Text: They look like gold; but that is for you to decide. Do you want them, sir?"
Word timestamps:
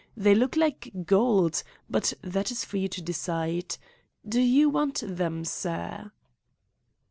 They 0.17 0.33
look 0.33 0.55
like 0.57 0.91
gold; 1.05 1.61
but 1.87 2.15
that 2.23 2.49
is 2.49 2.65
for 2.65 2.77
you 2.77 2.87
to 2.87 3.03
decide. 3.03 3.77
Do 4.27 4.41
you 4.41 4.67
want 4.67 5.03
them, 5.05 5.45
sir?" 5.45 6.11